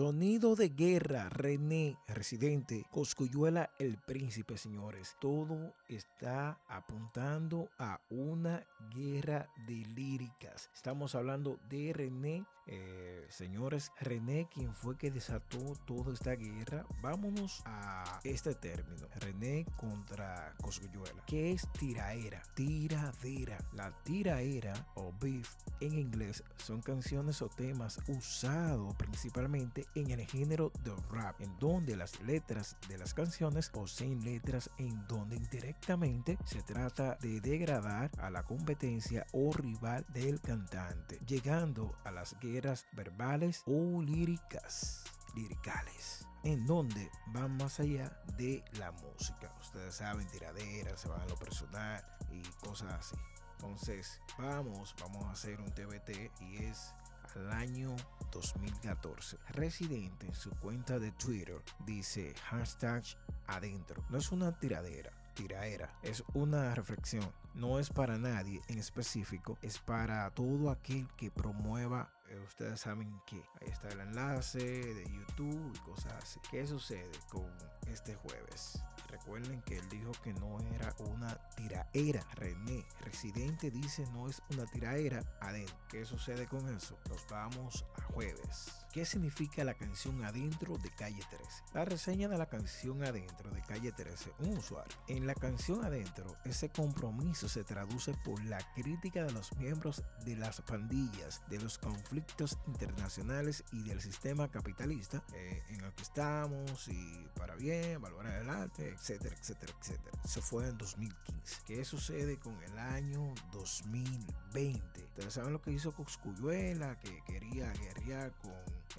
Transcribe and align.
Sonido 0.00 0.56
de 0.56 0.70
guerra, 0.70 1.28
René, 1.28 1.94
residente, 2.08 2.86
Coscuyuela, 2.90 3.68
el 3.78 3.98
príncipe, 3.98 4.56
señores. 4.56 5.14
Todo 5.20 5.74
está 5.88 6.58
apuntando 6.68 7.68
a 7.78 8.00
una 8.08 8.66
guerra 8.96 9.50
de 9.66 9.74
líricas. 9.94 10.70
Estamos 10.74 11.14
hablando 11.14 11.58
de 11.68 11.92
René, 11.92 12.46
eh, 12.70 13.26
señores. 13.28 13.92
René, 14.00 14.48
quien 14.52 14.72
fue 14.72 14.96
que 14.96 15.10
desató 15.10 15.58
toda 15.86 16.14
esta 16.14 16.36
guerra. 16.36 16.86
Vámonos 17.02 17.62
a 17.64 18.20
este 18.22 18.54
término. 18.54 19.08
René 19.16 19.66
contra 19.76 20.54
Coscuyuela. 20.62 21.22
¿Qué 21.26 21.52
es 21.52 21.66
tiraera? 21.72 22.42
Tiradera. 22.54 23.58
La 23.72 23.90
tiraera 24.04 24.72
o 24.94 25.12
beef 25.20 25.56
en 25.80 25.98
inglés 25.98 26.44
son 26.58 26.80
canciones 26.80 27.42
o 27.42 27.48
temas 27.48 27.98
usados 28.06 28.94
principalmente 28.94 29.86
en 29.96 30.10
el 30.10 30.24
género 30.26 30.70
de 30.84 30.94
rap, 31.10 31.40
en 31.40 31.58
donde 31.58 31.96
las 31.96 32.20
letras 32.22 32.76
de 32.88 32.98
las 32.98 33.14
canciones 33.14 33.68
poseen 33.68 34.24
letras 34.24 34.70
en 34.78 35.06
donde 35.08 35.36
indirectamente 35.36 36.38
se 36.44 36.62
trata 36.62 37.16
de 37.16 37.40
degradar 37.40 38.10
a 38.18 38.30
la 38.30 38.44
competencia 38.44 39.26
o 39.32 39.52
rival 39.52 40.06
del 40.12 40.40
cantante, 40.40 41.18
llegando 41.26 41.96
a 42.04 42.12
las 42.12 42.38
guerras 42.38 42.59
verbales 42.92 43.62
o 43.66 44.02
líricas 44.02 45.04
liricales 45.34 46.26
en 46.42 46.66
donde 46.66 47.10
van 47.26 47.56
más 47.56 47.80
allá 47.80 48.16
de 48.36 48.64
la 48.78 48.92
música. 48.92 49.54
Ustedes 49.60 49.94
saben, 49.94 50.26
tiraderas, 50.28 51.00
se 51.00 51.08
van 51.08 51.20
a 51.20 51.26
lo 51.26 51.36
personal 51.36 52.04
y 52.30 52.42
cosas 52.64 52.92
así. 52.92 53.16
Entonces, 53.52 54.20
vamos, 54.38 54.94
vamos 55.00 55.24
a 55.24 55.32
hacer 55.32 55.60
un 55.60 55.70
TBT 55.70 56.30
y 56.40 56.64
es 56.64 56.94
al 57.34 57.52
año 57.52 57.94
2014. 58.32 59.38
Residente 59.50 60.26
en 60.26 60.34
su 60.34 60.50
cuenta 60.50 60.98
de 60.98 61.12
Twitter 61.12 61.62
dice 61.86 62.34
hashtag 62.48 63.02
adentro. 63.46 64.02
No 64.08 64.18
es 64.18 64.32
una 64.32 64.58
tiradera, 64.58 65.12
tiraera. 65.34 65.92
Es 66.02 66.24
una 66.34 66.74
reflexión. 66.74 67.30
No 67.54 67.78
es 67.78 67.90
para 67.90 68.18
nadie 68.18 68.60
en 68.68 68.78
específico. 68.78 69.58
Es 69.62 69.78
para 69.78 70.30
todo 70.30 70.70
aquel 70.70 71.06
que 71.16 71.30
promueva 71.30 72.10
ustedes 72.38 72.80
saben 72.80 73.20
que 73.26 73.36
ahí 73.36 73.68
está 73.68 73.88
el 73.88 74.00
enlace 74.00 74.58
de 74.58 75.04
YouTube 75.04 75.72
y 75.74 75.78
cosas 75.80 76.12
así. 76.14 76.40
¿Qué 76.50 76.66
sucede 76.66 77.10
con 77.30 77.50
este 77.88 78.14
jueves? 78.14 78.82
Recuerden 79.08 79.60
que 79.62 79.76
él 79.76 79.88
dijo 79.88 80.12
que 80.22 80.32
no 80.34 80.58
era 80.74 80.94
una 80.98 81.34
tiraera. 81.56 82.24
René, 82.36 82.84
residente, 83.00 83.70
dice 83.70 84.06
no 84.12 84.28
es 84.28 84.40
una 84.50 84.66
tiraera 84.66 85.24
adentro. 85.40 85.76
¿Qué 85.88 86.04
sucede 86.04 86.46
con 86.46 86.68
eso? 86.74 86.96
Nos 87.08 87.26
vamos 87.28 87.84
a 87.98 88.02
jueves. 88.02 88.72
¿Qué 88.92 89.04
significa 89.04 89.62
la 89.62 89.74
canción 89.74 90.24
Adentro 90.24 90.76
de 90.76 90.90
Calle 90.90 91.22
13? 91.30 91.62
La 91.74 91.84
reseña 91.84 92.28
de 92.28 92.38
la 92.38 92.46
canción 92.46 93.04
Adentro 93.04 93.50
de 93.50 93.62
Calle 93.62 93.92
13, 93.92 94.32
un 94.40 94.58
usuario. 94.58 94.96
En 95.06 95.28
la 95.28 95.34
canción 95.34 95.84
Adentro, 95.84 96.36
ese 96.44 96.70
compromiso 96.70 97.48
se 97.48 97.62
traduce 97.62 98.14
por 98.24 98.42
la 98.44 98.58
crítica 98.74 99.22
de 99.24 99.32
los 99.32 99.56
miembros 99.58 100.02
de 100.24 100.36
las 100.36 100.60
pandillas, 100.62 101.40
de 101.48 101.60
los 101.60 101.78
conflictos 101.78 102.19
internacionales 102.66 103.64
y 103.72 103.82
del 103.82 104.00
sistema 104.00 104.48
capitalista 104.48 105.22
eh, 105.34 105.62
en 105.68 105.84
el 105.84 105.92
que 105.92 106.02
estamos 106.02 106.88
y 106.88 107.28
para 107.36 107.54
bien, 107.54 108.00
valorar 108.00 108.42
el 108.42 108.50
arte, 108.50 108.88
etcétera, 108.90 109.34
etcétera, 109.38 109.72
etcétera. 109.80 110.18
Se 110.24 110.40
fue 110.40 110.68
en 110.68 110.78
2015. 110.78 111.56
¿Qué 111.66 111.84
sucede 111.84 112.38
con 112.38 112.60
el 112.62 112.78
año 112.78 113.34
2020? 113.52 115.04
Ustedes 115.04 115.34
saben 115.34 115.52
lo 115.52 115.60
que 115.60 115.72
hizo 115.72 115.92
Coscuyuela, 115.92 116.98
que 116.98 117.22
quería 117.26 117.72
guerrear 117.72 118.32
con 118.42 118.52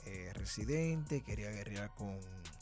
eh, 0.06 0.32
Residente, 0.34 1.22
quería 1.22 1.52
guerrear 1.52 1.94
con 1.96 2.20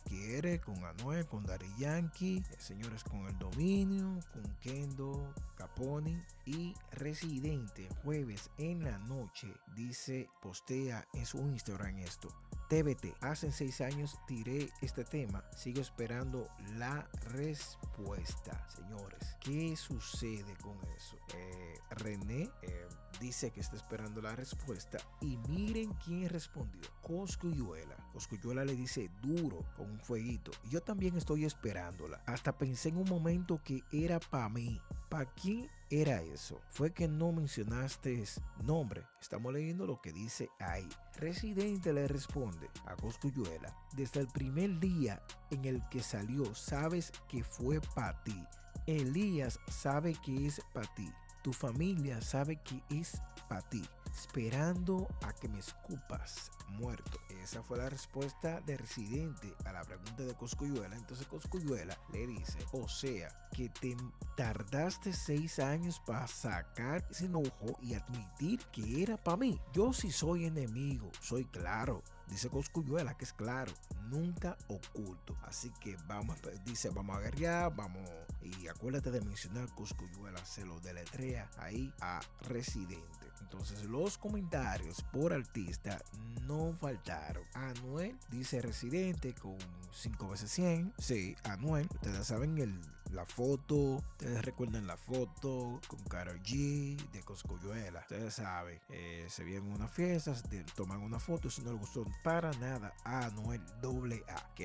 Quiere, 0.10 0.60
con 0.60 0.84
Anuel, 0.84 1.28
con 1.28 1.46
Daddy 1.46 1.72
Yankee, 1.78 2.44
señores 2.58 3.04
con 3.04 3.28
El 3.28 3.38
Dominio, 3.38 4.20
con 4.34 4.44
Kendo, 4.60 5.36
Capone 5.56 6.26
y 6.46 6.74
Residente 6.94 7.88
jueves 8.04 8.50
en 8.58 8.84
la 8.84 8.98
noche 8.98 9.54
dice, 9.76 10.28
postea 10.42 11.08
en 11.14 11.28
su 11.28 11.38
Instagram 11.38 12.00
esto. 12.00 12.30
TBT. 12.70 13.16
Hace 13.22 13.52
seis 13.52 13.82
años 13.82 14.20
tiré 14.28 14.70
este 14.82 15.04
tema. 15.04 15.44
Sigo 15.56 15.82
esperando 15.82 16.48
la 16.78 17.10
respuesta. 17.34 18.64
Señores, 18.70 19.36
¿qué 19.42 19.76
sucede 19.76 20.56
con 20.62 20.78
eso? 20.96 21.18
Eh, 21.36 21.80
René 21.90 22.50
eh, 22.62 22.88
dice 23.20 23.50
que 23.50 23.62
está 23.62 23.76
esperando 23.76 24.22
la 24.22 24.36
respuesta. 24.36 25.00
Y 25.20 25.38
miren 25.50 25.94
quién 26.06 26.30
respondió. 26.30 26.82
Coscuyuela. 27.02 27.96
Coscuyuela 28.10 28.66
le 28.66 28.76
dice 28.76 29.10
duro 29.22 29.66
con 29.78 29.90
un 29.90 30.00
fueguito. 30.00 30.52
Yo 30.70 30.82
también 30.82 31.16
estoy 31.16 31.46
esperándola. 31.46 32.22
Hasta 32.26 32.58
pensé 32.58 32.90
en 32.90 32.98
un 32.98 33.10
momento 33.10 33.62
que 33.64 33.84
era 33.92 34.20
para 34.20 34.50
mí. 34.50 34.82
¿Para 35.10 35.26
quién 35.34 35.70
era 35.90 36.22
eso? 36.22 36.62
Fue 36.70 36.92
que 36.92 37.08
no 37.08 37.32
mencionaste 37.32 38.24
nombre. 38.64 39.04
Estamos 39.20 39.54
leyendo 39.54 39.86
lo 39.86 40.02
que 40.02 40.14
dice 40.14 40.50
ahí. 40.60 40.88
Residente 41.18 41.94
le 41.94 42.08
responde 42.08 42.70
a 42.86 42.96
Coscuyuela. 42.96 43.76
Desde 43.96 44.20
el 44.20 44.28
primer 44.28 44.80
día 44.80 45.22
en 45.50 45.66
el 45.66 45.82
que 45.90 46.02
salió, 46.02 46.54
sabes 46.54 47.12
que 47.28 47.44
fue 47.44 47.82
para 47.96 48.24
ti. 48.24 48.46
Elías 48.86 49.60
sabe 49.68 50.16
que 50.24 50.48
es 50.48 50.62
para 50.74 50.94
ti. 50.96 51.12
Tu 51.42 51.54
familia 51.54 52.22
sabe 52.22 52.58
que 52.58 52.84
es 52.90 53.22
para 53.48 53.62
ti 53.62 53.84
esperando 54.20 55.08
a 55.22 55.34
que 55.34 55.48
me 55.48 55.60
escupas 55.60 56.52
muerto. 56.68 57.20
Esa 57.42 57.64
fue 57.64 57.78
la 57.78 57.90
respuesta 57.90 58.62
de 58.62 58.78
Residente 58.78 59.54
a 59.66 59.72
la 59.72 59.84
pregunta 59.84 60.24
de 60.24 60.36
Coscuyuela. 60.36 60.96
Entonces 60.96 61.26
Coscuyuela 61.28 61.98
le 62.12 62.28
dice, 62.28 62.60
o 62.74 62.88
sea, 62.88 63.30
que 63.54 63.70
te 63.70 63.96
tardaste 64.36 65.14
seis 65.14 65.60
años 65.60 66.02
para 66.06 66.28
sacar 66.28 67.06
ese 67.10 67.26
enojo 67.26 67.78
y 67.82 67.94
admitir 67.94 68.60
que 68.72 69.04
era 69.04 69.18
para 69.18 69.38
mí. 69.38 69.60
Yo 69.74 69.94
sí 69.94 70.12
soy 70.12 70.46
enemigo, 70.46 71.10
soy 71.22 71.46
claro. 71.46 72.04
Dice 72.30 72.50
Coscuyuela 72.50 73.16
que 73.16 73.26
es 73.26 73.34
claro, 73.34 73.72
nunca 74.10 74.58
oculto. 74.68 75.36
Así 75.44 75.72
que 75.82 75.98
vamos, 76.08 76.38
dice, 76.64 76.90
vamos 76.90 77.18
a 77.18 77.22
guerrear, 77.22 77.76
vamos. 77.76 78.08
Y 78.42 78.68
acuérdate 78.68 79.12
de 79.12 79.22
mencionar 79.22 79.68
Coscuyuela, 79.76 80.44
se 80.46 80.66
lo 80.66 80.80
deletrea 80.80 81.50
ahí 81.58 81.92
a 82.02 82.20
Residente. 82.42 83.30
Entonces 83.42 83.84
los 83.86 84.18
comentarios 84.18 85.02
por 85.12 85.34
artista 85.34 86.00
no 86.48 86.74
faltaron. 86.74 87.44
Anuel 87.54 88.18
dice 88.30 88.62
Residente 88.62 89.34
con 89.34 89.58
5 89.92 90.30
veces 90.30 90.52
100. 90.52 90.94
Sí, 91.00 91.36
Anuel. 91.44 91.88
Ustedes 91.92 92.28
saben 92.28 92.60
el, 92.60 92.80
la 93.12 93.26
foto. 93.26 93.76
Ustedes 93.96 94.44
recuerdan 94.44 94.88
la 94.88 94.98
foto 94.98 95.80
con 95.88 96.00
Karol 96.10 96.42
G 96.42 96.98
de 97.12 97.22
Coscuyuela. 97.24 98.02
Ustedes 98.02 98.36
saben, 98.36 98.80
eh, 98.90 99.26
se 99.30 99.44
vienen 99.44 99.72
unas 99.72 99.92
fiestas, 99.92 100.44
toman 100.76 101.02
una 101.02 101.20
foto. 101.20 101.50
Si 101.50 101.62
no 101.62 101.72
le 101.72 101.80
gustó 101.80 102.06
para 102.24 102.52
nada 102.54 102.94
a 103.04 103.26
Anuel 103.26 103.62
AA. 103.84 104.19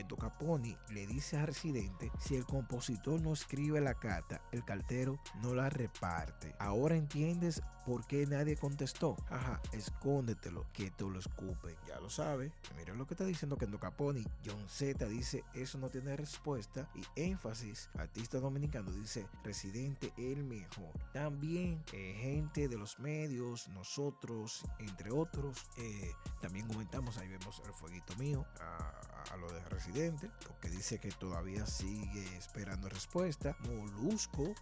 Caponi 0.08 0.76
le 0.90 1.06
dice 1.06 1.36
a 1.36 1.46
Residente: 1.46 2.12
si 2.18 2.36
el 2.36 2.44
compositor 2.44 3.20
no 3.20 3.32
escribe 3.32 3.80
la 3.80 3.94
carta, 3.94 4.40
el 4.52 4.64
cartero 4.64 5.18
no 5.42 5.54
la 5.54 5.70
reparte. 5.70 6.54
Ahora 6.58 6.96
entiendes 6.96 7.62
por 7.84 8.06
qué 8.06 8.26
nadie 8.26 8.56
contestó. 8.56 9.16
Ajá, 9.28 9.60
escóndetelo, 9.72 10.66
que 10.72 10.90
te 10.90 11.04
lo 11.04 11.18
escupen. 11.18 11.76
Ya 11.86 11.98
lo 12.00 12.08
sabe. 12.08 12.52
Miren 12.76 12.98
lo 12.98 13.06
que 13.06 13.14
está 13.14 13.24
diciendo 13.24 13.56
Kendo 13.56 13.78
Caponi. 13.78 14.24
John 14.44 14.68
Z 14.68 15.06
dice: 15.06 15.44
eso 15.54 15.78
no 15.78 15.88
tiene 15.88 16.16
respuesta. 16.16 16.88
Y 16.94 17.04
énfasis, 17.20 17.90
artista 17.98 18.38
dominicano 18.38 18.92
dice: 18.92 19.26
Residente 19.42 20.12
el 20.16 20.44
mejor. 20.44 20.92
También 21.12 21.82
eh, 21.92 22.16
gente 22.20 22.68
de 22.68 22.78
los 22.78 22.98
medios, 22.98 23.68
nosotros, 23.68 24.64
entre 24.78 25.10
otros, 25.10 25.66
eh, 25.76 26.12
también 26.40 26.66
comentamos, 26.66 27.18
ahí 27.18 27.28
vemos 27.28 27.62
el 27.64 27.72
fueguito 27.72 28.14
mío 28.16 28.44
a, 28.60 29.36
lo 29.36 29.50
de 29.50 29.60
Residente, 29.68 29.93
lo 29.94 30.58
que 30.60 30.70
dice 30.70 30.98
que 30.98 31.12
todavía 31.12 31.64
sigue 31.66 32.24
esperando 32.36 32.88
respuesta. 32.88 33.56
Molusco 33.60 34.52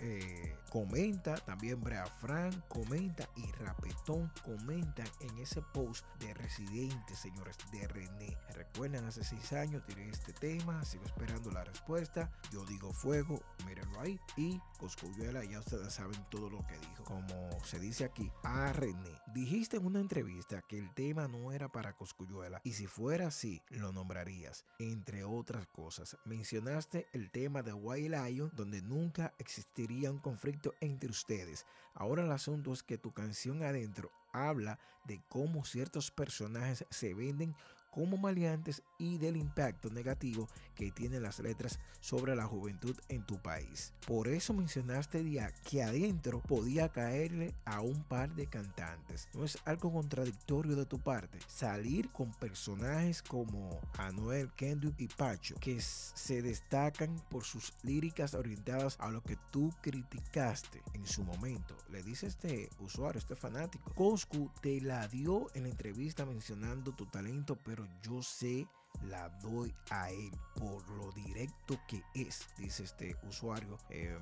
eh, 0.00 0.56
comenta, 0.70 1.36
también 1.36 1.80
Brea 1.80 2.04
Frank 2.06 2.66
comenta 2.66 3.28
y 3.36 3.46
Rapetón 3.62 4.32
comenta 4.44 5.04
en 5.20 5.38
ese 5.38 5.62
post 5.62 6.04
de 6.18 6.34
Residente, 6.34 7.14
señores, 7.14 7.56
de 7.70 7.86
René. 7.86 8.36
Recuerden, 8.54 9.04
hace 9.04 9.22
seis 9.22 9.52
años 9.52 9.84
tiré 9.86 10.08
este 10.08 10.32
tema, 10.32 10.84
sigo 10.84 11.04
esperando 11.04 11.52
la 11.52 11.62
respuesta. 11.62 12.28
Yo 12.50 12.64
digo 12.64 12.92
fuego, 12.92 13.40
mírenlo 13.66 14.00
ahí. 14.00 14.18
Y 14.36 14.60
Coscuyuela, 14.80 15.44
ya 15.44 15.60
ustedes 15.60 15.92
saben 15.92 16.24
todo 16.28 16.50
lo 16.50 16.66
que 16.66 16.76
dijo. 16.78 17.04
Como 17.04 17.64
se 17.64 17.78
dice 17.78 18.04
aquí, 18.04 18.32
a 18.42 18.72
René. 18.72 19.22
Dijiste 19.32 19.76
en 19.76 19.86
una 19.86 20.00
entrevista 20.00 20.60
que 20.62 20.76
el 20.76 20.92
tema 20.92 21.28
no 21.28 21.52
era 21.52 21.68
para 21.68 21.92
Coscuyuela 21.92 22.60
y 22.64 22.72
si 22.72 22.88
fuera 22.88 23.28
así, 23.28 23.62
lo 23.70 23.92
nombrarías. 23.92 24.55
Entre 24.78 25.24
otras 25.24 25.66
cosas, 25.66 26.16
mencionaste 26.24 27.08
el 27.12 27.30
tema 27.30 27.62
de 27.62 27.72
White 27.72 28.10
Lion 28.10 28.52
donde 28.54 28.82
nunca 28.82 29.34
existiría 29.38 30.10
un 30.10 30.18
conflicto 30.18 30.74
entre 30.80 31.10
ustedes. 31.10 31.66
Ahora 31.94 32.24
el 32.24 32.30
asunto 32.30 32.72
es 32.72 32.82
que 32.82 32.98
tu 32.98 33.12
canción 33.12 33.62
adentro 33.62 34.10
habla 34.32 34.78
de 35.04 35.22
cómo 35.28 35.64
ciertos 35.64 36.10
personajes 36.10 36.84
se 36.90 37.14
venden 37.14 37.54
como 37.96 38.18
maleantes 38.18 38.82
y 38.98 39.16
del 39.16 39.38
impacto 39.38 39.88
negativo 39.88 40.48
que 40.74 40.90
tienen 40.90 41.22
las 41.22 41.40
letras 41.40 41.78
sobre 42.00 42.36
la 42.36 42.44
juventud 42.44 42.94
en 43.08 43.24
tu 43.24 43.38
país. 43.38 43.94
Por 44.06 44.28
eso 44.28 44.52
mencionaste 44.52 45.28
ya 45.30 45.50
que 45.64 45.82
adentro 45.82 46.40
podía 46.40 46.90
caerle 46.90 47.54
a 47.64 47.80
un 47.80 48.04
par 48.04 48.34
de 48.34 48.48
cantantes. 48.48 49.28
No 49.32 49.44
es 49.46 49.56
algo 49.64 49.90
contradictorio 49.90 50.76
de 50.76 50.84
tu 50.84 50.98
parte 50.98 51.38
salir 51.48 52.10
con 52.10 52.30
personajes 52.32 53.22
como 53.22 53.80
Anuel, 53.96 54.52
Kendrick 54.52 55.00
y 55.00 55.08
Pacho 55.08 55.54
que 55.58 55.80
se 55.80 56.42
destacan 56.42 57.16
por 57.30 57.44
sus 57.44 57.72
líricas 57.82 58.34
orientadas 58.34 58.98
a 59.00 59.10
lo 59.10 59.22
que 59.22 59.38
tú 59.50 59.72
criticaste 59.80 60.82
en 60.92 61.06
su 61.06 61.24
momento. 61.24 61.74
Le 61.90 62.02
dice 62.02 62.26
este 62.26 62.68
usuario, 62.80 63.18
este 63.18 63.36
fanático, 63.36 63.90
Coscu 63.94 64.50
te 64.60 64.82
la 64.82 65.08
dio 65.08 65.46
en 65.54 65.62
la 65.62 65.70
entrevista 65.70 66.26
mencionando 66.26 66.92
tu 66.92 67.06
talento, 67.06 67.56
pero 67.64 67.85
yo 68.02 68.22
sé 68.22 68.66
la 69.04 69.28
doy 69.40 69.74
a 69.90 70.10
él 70.10 70.30
por 70.54 70.88
lo 70.90 71.12
directo 71.12 71.78
que 71.86 72.02
es, 72.14 72.46
dice 72.56 72.84
este 72.84 73.16
usuario 73.28 73.78
eh, 73.90 74.18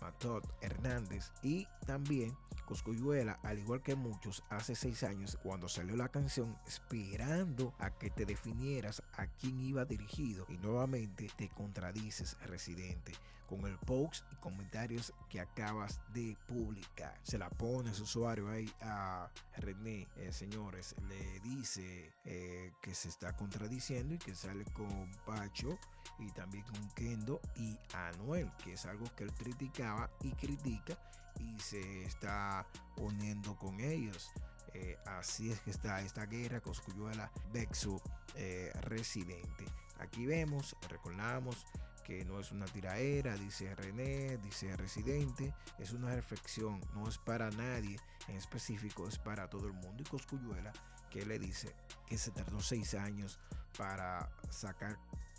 Matot 0.00 0.44
Hernández. 0.62 1.30
Y 1.42 1.66
también 1.86 2.34
Coscuyuela, 2.66 3.38
al 3.42 3.58
igual 3.58 3.80
que 3.80 3.94
muchos, 3.94 4.42
hace 4.50 4.74
seis 4.74 5.02
años 5.02 5.38
cuando 5.42 5.68
salió 5.68 5.96
la 5.96 6.08
canción, 6.08 6.58
esperando 6.66 7.72
a 7.78 7.90
que 7.90 8.10
te 8.10 8.26
definieras 8.26 9.02
a 9.14 9.26
quién 9.26 9.60
iba 9.60 9.84
dirigido 9.84 10.44
y 10.48 10.58
nuevamente 10.58 11.30
te 11.36 11.48
contradices, 11.48 12.36
residente 12.44 13.12
con 13.46 13.64
el 13.66 13.78
post 13.78 14.24
y 14.32 14.36
comentarios 14.36 15.12
que 15.28 15.40
acabas 15.40 16.00
de 16.12 16.36
publicar. 16.46 17.18
Se 17.22 17.38
la 17.38 17.48
pone 17.48 17.94
su 17.94 18.02
usuario 18.02 18.50
ahí 18.50 18.70
a 18.80 19.30
René, 19.56 20.08
eh, 20.16 20.32
señores, 20.32 20.94
le 21.08 21.40
dice 21.40 22.12
eh, 22.24 22.72
que 22.82 22.94
se 22.94 23.08
está 23.08 23.34
contradiciendo 23.36 24.14
y 24.14 24.18
que 24.18 24.34
sale 24.34 24.64
con 24.72 25.10
Pacho 25.24 25.78
y 26.18 26.30
también 26.32 26.64
con 26.64 26.88
Kendo 26.90 27.40
y 27.54 27.78
Anuel, 27.92 28.50
que 28.62 28.72
es 28.72 28.86
algo 28.86 29.06
que 29.16 29.24
él 29.24 29.32
criticaba 29.32 30.10
y 30.20 30.32
critica 30.32 30.98
y 31.40 31.58
se 31.60 32.04
está 32.04 32.66
uniendo 32.96 33.56
con 33.56 33.80
ellos. 33.80 34.30
Eh, 34.74 34.98
así 35.06 35.50
es 35.50 35.60
que 35.60 35.70
está 35.70 36.00
esta 36.02 36.26
guerra 36.26 36.60
Coscuyuela 36.60 37.30
Bexu 37.52 38.00
residente. 38.82 39.64
Aquí 39.98 40.26
vemos, 40.26 40.76
recordamos 40.90 41.64
que 42.06 42.24
no 42.24 42.38
es 42.38 42.52
una 42.52 42.66
tiraera, 42.66 43.34
dice 43.34 43.74
René, 43.74 44.38
dice 44.38 44.76
Residente, 44.76 45.52
es 45.80 45.90
una 45.90 46.14
reflexión, 46.14 46.80
no 46.94 47.08
es 47.08 47.18
para 47.18 47.50
nadie 47.50 47.98
en 48.28 48.36
específico, 48.36 49.08
es 49.08 49.18
para 49.18 49.50
todo 49.50 49.66
el 49.66 49.72
mundo. 49.72 50.04
Y 50.04 50.04
Coscuyuela, 50.04 50.72
que 51.10 51.26
le 51.26 51.40
dice 51.40 51.74
que 52.06 52.16
se 52.16 52.30
tardó 52.30 52.60
seis 52.60 52.94
años 52.94 53.40
para 53.76 54.30
sacar 54.50 54.96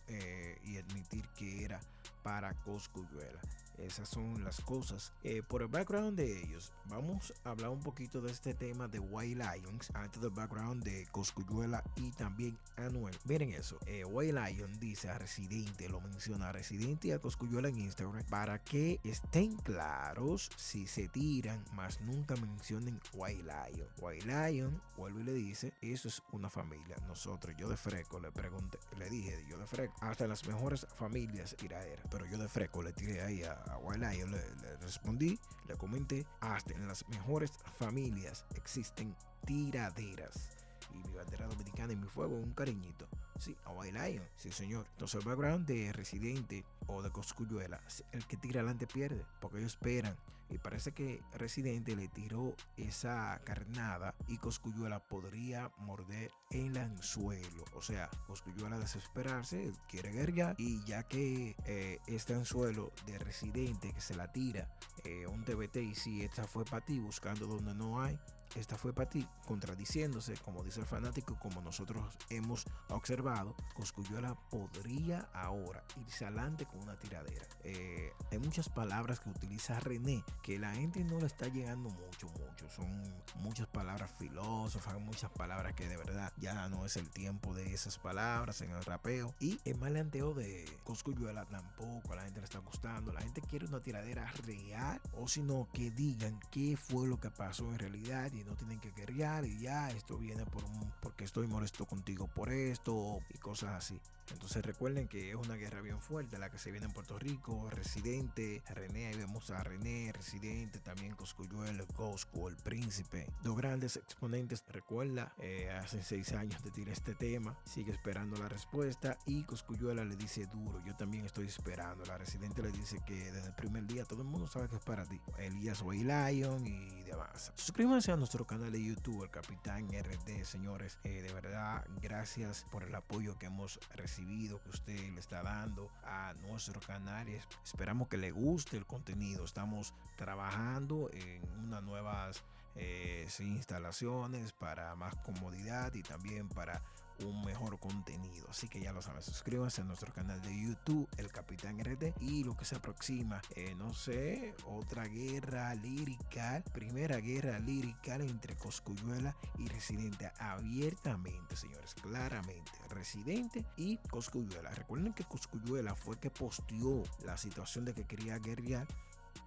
eh, 0.09 0.59
y 0.65 0.77
admitir 0.77 1.25
que 1.29 1.63
era 1.63 1.79
para 2.21 2.53
Coscuyuela. 2.53 3.39
Esas 3.77 4.09
son 4.09 4.43
las 4.43 4.61
cosas. 4.61 5.13
Eh, 5.23 5.43
por 5.47 5.61
el 5.61 5.67
background 5.67 6.17
de 6.17 6.43
ellos, 6.43 6.73
vamos 6.85 7.33
a 7.43 7.51
hablar 7.51 7.69
un 7.69 7.81
poquito 7.81 8.21
de 8.21 8.31
este 8.31 8.53
tema 8.53 8.87
de 8.87 8.99
White 8.99 9.35
Lions 9.35 9.91
antes 9.93 10.21
del 10.21 10.31
background 10.31 10.83
de 10.83 11.07
Coscuyuela 11.11 11.83
y 11.95 12.11
también 12.11 12.57
Anuel. 12.77 13.15
Miren 13.25 13.51
eso. 13.51 13.77
Eh, 13.85 14.03
White 14.03 14.33
Lion 14.33 14.79
dice 14.79 15.09
a 15.09 15.17
Residente, 15.17 15.89
lo 15.89 16.01
menciona 16.01 16.49
a 16.49 16.51
Residente 16.51 17.09
y 17.09 17.11
a 17.11 17.19
Coscuyuela 17.19 17.69
en 17.69 17.79
Instagram 17.79 18.23
para 18.29 18.63
que 18.63 18.99
estén 19.03 19.55
claros 19.57 20.49
si 20.55 20.87
se 20.87 21.07
tiran, 21.07 21.63
más 21.73 22.01
nunca 22.01 22.35
mencionen 22.35 22.99
White 23.13 23.43
Lion. 23.43 23.87
White 23.99 24.25
Lion, 24.25 24.81
vuelve 24.95 25.21
y 25.21 25.23
le 25.23 25.33
dice, 25.33 25.73
eso 25.81 26.07
es 26.07 26.21
una 26.31 26.49
familia. 26.49 26.95
Nosotros, 27.07 27.55
yo 27.57 27.69
de 27.69 27.77
Freco, 27.77 28.19
le 28.19 28.31
pregunté, 28.31 28.79
le 28.97 29.09
dije, 29.09 29.45
yo 29.49 29.57
de 29.57 29.67
Freco, 29.67 29.93
hasta 30.01 30.27
las 30.27 30.45
mejores 30.47 30.87
familias 30.95 31.55
tiraderas, 31.55 32.05
pero 32.09 32.25
yo 32.25 32.37
de 32.37 32.47
Freco 32.47 32.81
le 32.81 32.93
tiré 32.93 33.21
ahí 33.21 33.43
a 33.43 33.66
a 33.69 34.13
yo 34.13 34.27
le, 34.27 34.41
respondí, 34.81 35.39
le 35.67 35.75
comenté, 35.75 36.25
hasta 36.39 36.73
en 36.73 36.87
las 36.87 37.07
mejores 37.09 37.51
familias 37.77 38.45
existen 38.55 39.15
tiraderas. 39.45 40.49
Y 40.93 40.97
mi 41.07 41.15
bandera 41.15 41.47
dominicana 41.47 41.93
y 41.93 41.97
mi 41.97 42.07
fuego, 42.07 42.35
un 42.35 42.53
cariñito. 42.53 43.07
Sí, 43.39 43.55
a 43.65 43.71
White 43.71 44.21
sí 44.37 44.51
señor. 44.51 44.85
Entonces 44.91 45.21
el 45.21 45.27
background 45.27 45.67
de 45.67 45.91
Residente 45.93 46.63
o 46.87 47.01
de 47.01 47.11
Coscuyuela, 47.11 47.81
el 48.11 48.25
que 48.25 48.37
tira 48.37 48.61
adelante 48.61 48.87
pierde, 48.87 49.25
porque 49.39 49.57
ellos 49.57 49.73
esperan. 49.73 50.15
Y 50.49 50.59
parece 50.59 50.93
que 50.93 51.21
Residente 51.33 51.93
le 51.95 52.07
tiró 52.07 52.55
esa 52.77 53.41
carnada 53.43 54.15
y 54.29 54.37
Coscuyuela 54.37 54.99
podría 54.99 55.71
morder 55.77 56.31
el 56.51 56.77
anzuelo. 56.77 57.65
O 57.73 57.81
sea, 57.81 58.09
Coscuyuela 58.27 58.79
desesperarse, 58.79 59.73
quiere 59.89 60.11
guerrear 60.11 60.55
y 60.57 60.81
ya 60.85 61.03
que 61.03 61.57
eh, 61.65 61.99
este 62.07 62.33
anzuelo 62.33 62.93
de 63.05 63.19
Residente 63.19 63.91
que 63.91 63.99
se 63.99 64.15
la 64.15 64.31
tira 64.31 64.69
eh, 65.03 65.27
un 65.27 65.43
TBT 65.43 65.77
y 65.77 65.95
si 65.95 66.23
esta 66.23 66.45
fue 66.45 66.63
para 66.63 66.85
ti 66.85 66.97
buscando 66.99 67.45
donde 67.45 67.75
no 67.75 68.01
hay, 68.01 68.17
esta 68.55 68.77
fue 68.77 68.93
para 68.93 69.09
ti, 69.09 69.27
contradiciéndose, 69.45 70.35
como 70.37 70.63
dice 70.63 70.79
el 70.79 70.85
fanático, 70.85 71.37
como 71.37 71.61
nosotros 71.61 72.03
hemos 72.29 72.65
observado, 72.89 73.55
Coscuyuela 73.75 74.35
podría 74.49 75.29
ahora 75.33 75.83
irse 75.97 76.25
adelante 76.25 76.65
con 76.65 76.76
una 76.77 76.97
tiradera. 76.97 77.45
Eh, 77.63 78.11
hay 78.31 78.39
muchas 78.39 78.69
palabras 78.69 79.19
que 79.19 79.29
utiliza 79.29 79.79
René 79.79 80.23
que 80.41 80.57
la 80.59 80.73
gente 80.73 81.03
no 81.03 81.19
le 81.19 81.25
está 81.27 81.47
llegando 81.47 81.89
mucho, 81.89 82.27
mucho. 82.27 82.69
Son 82.69 82.87
muchas 83.35 83.67
palabras 83.67 84.11
filósofas, 84.17 84.99
muchas 84.99 85.31
palabras 85.31 85.73
que 85.73 85.87
de 85.87 85.97
verdad 85.97 86.31
ya 86.37 86.67
no 86.69 86.85
es 86.85 86.97
el 86.97 87.09
tiempo 87.09 87.53
de 87.53 87.73
esas 87.73 87.97
palabras 87.97 88.61
en 88.61 88.71
el 88.71 88.83
rapeo. 88.83 89.33
Y 89.39 89.59
el 89.65 89.77
maleanteo 89.77 90.33
de 90.33 90.65
Coscuyuela 90.83 91.45
tampoco 91.45 92.13
a 92.13 92.17
la 92.17 92.23
gente 92.23 92.39
le 92.39 92.45
está 92.45 92.59
gustando. 92.59 93.11
La 93.11 93.21
gente 93.21 93.41
quiere 93.41 93.65
una 93.65 93.81
tiradera 93.81 94.31
real 94.45 95.01
o 95.17 95.27
sino 95.27 95.67
que 95.73 95.91
digan 95.91 96.39
qué 96.51 96.77
fue 96.77 97.07
lo 97.07 97.19
que 97.19 97.29
pasó 97.29 97.65
en 97.71 97.79
realidad 97.79 98.31
y 98.33 98.43
no 98.43 98.55
tienen 98.55 98.79
que 98.79 98.91
guerrear 98.91 99.45
y 99.45 99.59
ya 99.59 99.89
esto 99.91 100.17
viene 100.17 100.45
por 100.45 100.63
un, 100.63 100.91
estoy 101.27 101.45
molesto 101.47 101.85
contigo 101.85 102.27
por 102.27 102.51
esto 102.51 103.19
y 103.29 103.37
cosas 103.37 103.75
así. 103.75 104.01
Entonces 104.31 104.65
recuerden 104.65 105.07
que 105.07 105.29
es 105.29 105.35
una 105.35 105.55
guerra 105.55 105.81
bien 105.81 106.01
fuerte 106.01 106.37
la 106.37 106.49
que 106.49 106.57
se 106.57 106.71
viene 106.71 106.85
en 106.85 106.91
Puerto 106.91 107.17
Rico, 107.17 107.69
Residente, 107.69 108.61
René, 108.69 109.07
ahí 109.07 109.15
vemos 109.15 109.49
a 109.51 109.63
René, 109.63 110.11
Residente, 110.11 110.79
también 110.79 111.15
Coscuyuelo, 111.15 111.85
Cosco, 111.87 112.49
el 112.49 112.57
Príncipe, 112.57 113.31
dos 113.43 113.55
grandes 113.55 113.95
exponentes, 113.95 114.63
recuerda, 114.67 115.33
eh, 115.39 115.69
hace 115.69 116.03
seis 116.03 116.33
años 116.33 116.61
de 116.63 116.71
tirar 116.71 116.93
este 116.93 117.15
tema, 117.15 117.57
sigue 117.63 117.91
esperando 117.91 118.37
la 118.37 118.49
respuesta 118.49 119.17
y 119.25 119.43
Coscuyuela 119.43 120.03
le 120.03 120.15
dice 120.15 120.45
duro, 120.47 120.83
yo 120.85 120.95
también 120.95 121.25
estoy 121.25 121.47
esperando, 121.47 122.03
la 122.05 122.17
Residente 122.17 122.61
le 122.61 122.71
dice 122.71 122.99
que 123.05 123.31
desde 123.31 123.47
el 123.47 123.55
primer 123.55 123.85
día 123.87 124.03
todo 124.03 124.23
el 124.23 124.27
mundo 124.27 124.47
sabe 124.47 124.67
que 124.67 124.75
es 124.75 124.83
para 124.83 125.05
ti, 125.05 125.21
Elías 125.37 125.81
Way 125.81 126.03
Lion 126.03 126.67
y 126.67 127.03
demás. 127.03 127.53
Suscríbanse 127.55 128.11
a 128.11 128.17
nuestro 128.17 128.45
canal 128.45 128.71
de 128.71 128.83
YouTube, 128.83 129.23
el 129.23 129.29
Capitán 129.29 129.87
RD, 129.87 130.43
señores, 130.43 130.99
eh, 131.03 131.16
de 131.21 131.33
verdad, 131.33 131.85
gracias 132.01 132.65
por 132.71 132.83
el 132.83 132.93
apoyo 132.95 133.37
que 133.37 133.47
hemos 133.47 133.79
recibido 133.95 134.61
que 134.61 134.69
usted 134.69 135.13
le 135.13 135.19
está 135.19 135.43
dando 135.43 135.89
a 136.03 136.33
nuestro 136.41 136.79
canal. 136.81 137.27
Esperamos 137.63 138.07
que 138.07 138.17
le 138.17 138.31
guste 138.31 138.77
el 138.77 138.85
contenido. 138.85 139.43
Estamos 139.45 139.93
trabajando 140.15 141.09
en 141.13 141.41
unas 141.65 141.83
nuevas 141.83 142.43
eh, 142.77 143.27
instalaciones 143.39 144.53
para 144.53 144.95
más 144.95 145.15
comodidad 145.17 145.93
y 145.93 146.03
también 146.03 146.47
para 146.49 146.81
un 147.25 147.43
mejor 147.43 147.79
contenido. 147.79 148.47
Así 148.49 148.67
que 148.67 148.79
ya 148.79 148.91
lo 148.91 149.01
saben, 149.01 149.23
suscríbanse 149.23 149.81
a 149.81 149.85
nuestro 149.85 150.13
canal 150.13 150.41
de 150.41 150.55
YouTube, 150.55 151.07
El 151.17 151.31
Capitán 151.31 151.79
RT, 151.79 152.13
y 152.21 152.43
lo 152.43 152.55
que 152.55 152.65
se 152.65 152.75
aproxima, 152.75 153.41
eh, 153.55 153.73
no 153.75 153.93
sé, 153.93 154.53
otra 154.65 155.05
guerra 155.05 155.73
lírica, 155.75 156.63
primera 156.73 157.17
guerra 157.17 157.59
lírica 157.59 158.15
entre 158.15 158.55
Coscuyuela 158.55 159.35
y 159.57 159.67
Residente, 159.67 160.31
abiertamente, 160.39 161.55
señores, 161.55 161.95
claramente, 161.95 162.71
Residente 162.89 163.65
y 163.77 163.97
Coscuyuela. 163.97 164.69
Recuerden 164.71 165.13
que 165.13 165.23
Coscuyuela 165.23 165.95
fue 165.95 166.19
que 166.19 166.29
posteó 166.29 167.03
la 167.25 167.37
situación 167.37 167.85
de 167.85 167.93
que 167.93 168.05
quería 168.05 168.37
guerrear 168.37 168.87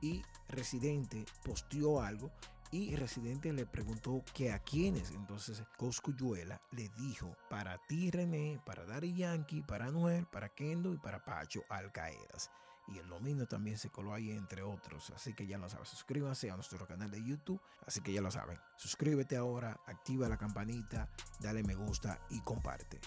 y 0.00 0.22
Residente 0.49 1.25
posteó 1.44 2.00
algo 2.00 2.30
y 2.70 2.94
Residente 2.96 3.52
le 3.52 3.66
preguntó 3.66 4.22
que 4.34 4.52
a 4.52 4.58
quiénes. 4.60 5.10
Entonces 5.10 5.62
Coscuyuela 5.76 6.60
le 6.72 6.88
dijo 6.90 7.36
para 7.48 7.78
ti 7.86 8.10
René, 8.10 8.60
para 8.64 8.84
Dari 8.84 9.14
Yankee, 9.14 9.62
para 9.62 9.90
Noel, 9.90 10.26
para 10.26 10.48
Kendo 10.48 10.92
y 10.92 10.98
para 10.98 11.24
Pacho 11.24 11.62
Alcaedas. 11.68 12.50
Y 12.88 12.98
el 12.98 13.08
dominio 13.08 13.46
también 13.46 13.78
se 13.78 13.90
coló 13.90 14.12
ahí 14.14 14.30
entre 14.30 14.62
otros. 14.62 15.10
Así 15.10 15.32
que 15.32 15.46
ya 15.46 15.58
lo 15.58 15.68
sabes. 15.68 15.88
Suscríbanse 15.88 16.50
a 16.50 16.56
nuestro 16.56 16.86
canal 16.86 17.10
de 17.10 17.24
YouTube. 17.24 17.60
Así 17.86 18.00
que 18.00 18.12
ya 18.12 18.20
lo 18.20 18.30
saben. 18.30 18.58
Suscríbete 18.76 19.36
ahora, 19.36 19.80
activa 19.86 20.28
la 20.28 20.36
campanita, 20.36 21.08
dale 21.40 21.62
me 21.62 21.74
gusta 21.74 22.20
y 22.30 22.40
comparte. 22.40 23.00